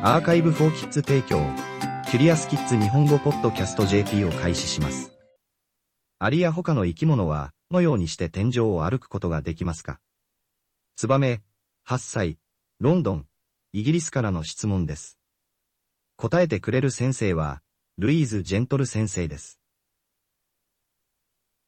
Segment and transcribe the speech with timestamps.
[0.00, 1.44] アーカイブフォーキッズ提供、
[2.08, 5.10] キュリアスキッズ日本語ポッドキャスト JP を開始します。
[6.20, 9.98] アリや他の生き物は、のようにして天井を歩くことができますか？
[10.94, 11.42] ツバメ、
[11.88, 12.38] 8歳、
[12.78, 13.26] ロンドン、
[13.72, 15.18] イギリスからの質問です。
[16.16, 17.60] 答えてくれる先生は、
[17.98, 19.58] ルイーズ・ジェントル先生です。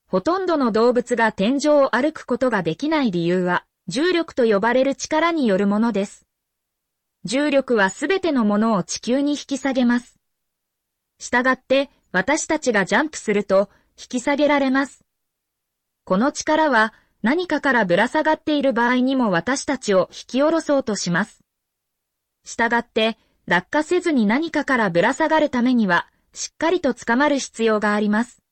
[0.07, 6.29] ほとんどの動物が天井を歩くことができない理由は、重力と呼ばれる力によるものです。
[7.25, 10.19] 重力はすべてのものを地球に引き下げます。
[11.19, 15.05] したがって、私たちがジャンプすると、引き下げられます。
[16.05, 21.41] この力は、何かからぶら下がっている場合にも私たちを引き下ろそうとします。
[22.45, 28.42] したがって、落下せずに何かからぶら下がるためには、しっかりと捕まる必要があります。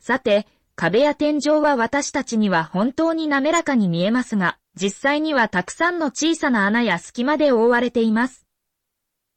[0.00, 8.46] さて、壁や天井は私たちには本当に滑らかに見えますが、実際にはたくさんの小さな穴や隙間で覆われています。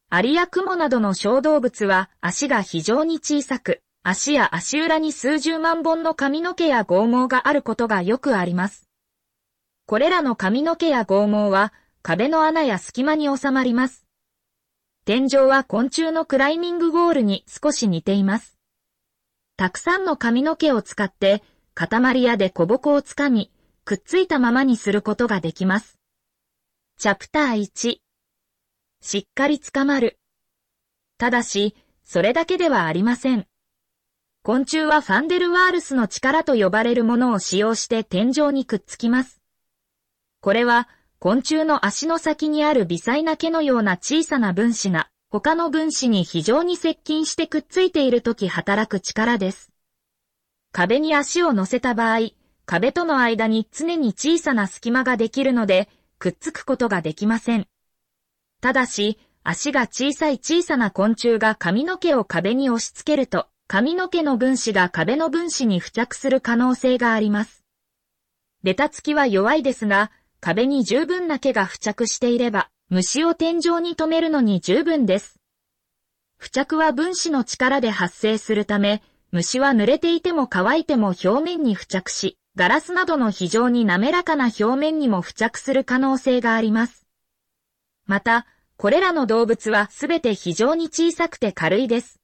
[0.09, 8.87] アリやクモなどの小動物は足が非常に小さく、足や足裏に数十万本の髪の毛や剛毛があることがよくあります。
[9.85, 14.05] これらの髪の毛や剛毛は壁の穴や隙間に収まります。
[15.05, 18.57] 天井は昆虫のクライミングゴールに少し似ています。
[19.57, 23.51] たくさんの髪の毛を使って、塊やで小ボコをつかみ、
[23.85, 25.99] くっついたままにすることができます。
[26.98, 27.98] チャプター1
[29.01, 30.20] しっかり捕まる。
[31.17, 31.75] ただし、
[32.05, 33.45] それだけではありません。
[34.41, 39.41] 昆虫はファンデルワールスの力と呼ばれるものを使用して天井にくっつきます。
[40.40, 40.87] これは、
[41.20, 49.73] 昆虫の足の先にある微細な毛のような小さな分子が、他の分子に非常に接近してくっついているとき働く力です。
[50.71, 52.29] 壁に足を乗せた場合、
[52.65, 57.67] 壁との間に常に小さな隙間ができるので、くっつくことができません。
[58.61, 67.63] ただし、足が小さい小さな昆虫が髪の毛を壁に押し付けると、髪の毛の分子が壁の分子に付着する可能性があります。
[68.63, 75.40] ベタつきは弱いですが、壁に十分な毛が付着していれば、虫を天井に留めるのに十分です。
[76.40, 87.08] 付着は分子の力で発生するため、虫は濡れていても乾いても表面に付着し、ガラスなどの非常に滑らかな表面にも付着する可能性があります。
[88.06, 88.46] また、
[88.78, 92.19] これらの動物はすべて非常に小さくて軽いです。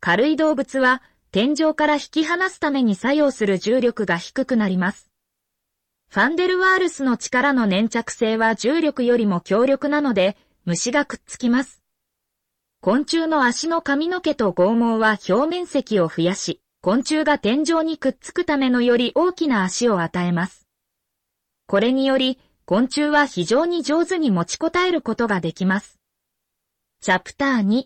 [0.00, 1.02] 軽い動物は
[1.32, 5.10] 天井から引き離すために作用する重力が低くなります。
[6.10, 11.82] ファンデルワールスの力の粘着性は重力よりも強力なので、虫がくっつきます。
[12.80, 20.68] 昆虫の足の髪の毛と剛毛は表面積を増やし、昆虫が天井にくっつくためのより大きな足を与えます。
[21.66, 25.98] これにより、昆虫は非常に上手に持ちこたえることができます。
[27.00, 27.84] チャプター2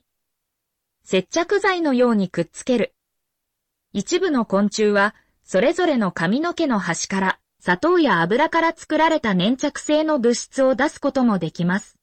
[1.04, 2.92] 接着剤のようにくっつける。
[3.92, 11.96] 一部の昆虫は、それぞれの髪の毛の端から砂糖や油から作られた粘着性の物質を出すこともできます。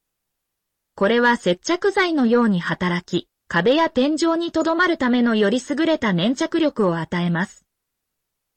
[0.96, 7.66] これは接着剤のように働き、壁や天井に留まるためのより優れた粘着力を与えます。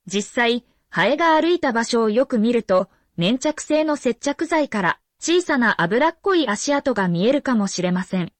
[0.07, 2.89] 実際、ハエが歩いた場所をよく見ると、
[3.19, 8.33] 粘着性の接着剤から小さな脂っこい足跡が見えるかもしれません。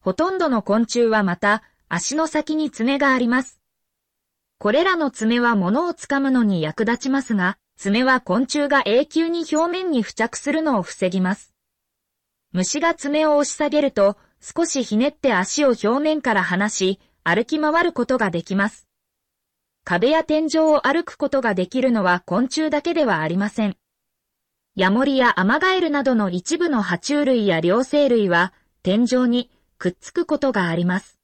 [0.00, 3.60] ほとんどの昆虫はまた、足の先に爪があります。
[4.58, 11.54] これらの爪は物を掴むのに役立ちますが、爪は昆虫が永久に表面に付着するのを防ぎます。
[12.52, 18.86] 虫が爪を押し下げると、少しひねって足を表面から離し、歩き回ることができます。
[19.84, 23.76] 壁や天井を歩くことができるのは昆虫だけではありません。
[24.76, 28.52] ヤモリやアマガエルなどの一部の爬虫類や両生類は
[28.82, 31.18] 天井にくっつくことがあります。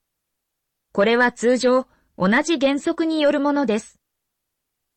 [0.93, 1.87] これは通常
[2.19, 3.99] 同じ原則によるものです。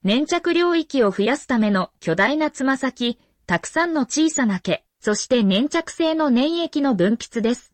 [0.04, 7.74] 粘着領域を増やすための巨大なつま先、たくさんの小さな毛、そして粘着性の粘液の分泌です。